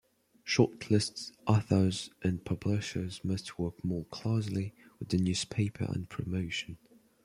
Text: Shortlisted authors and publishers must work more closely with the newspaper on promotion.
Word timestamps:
Shortlisted 0.43 1.29
authors 1.45 2.09
and 2.23 2.43
publishers 2.43 3.23
must 3.23 3.59
work 3.59 3.85
more 3.85 4.05
closely 4.05 4.73
with 4.97 5.09
the 5.09 5.19
newspaper 5.19 5.85
on 5.87 6.07
promotion. 6.09 6.79